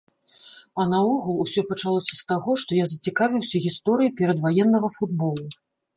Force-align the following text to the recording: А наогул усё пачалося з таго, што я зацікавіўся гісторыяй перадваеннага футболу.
А 0.83 0.85
наогул 0.93 1.35
усё 1.43 1.65
пачалося 1.71 2.13
з 2.21 2.25
таго, 2.31 2.55
што 2.61 2.71
я 2.79 2.85
зацікавіўся 2.95 3.63
гісторыяй 3.67 4.13
перадваеннага 4.23 4.89
футболу. 4.97 5.45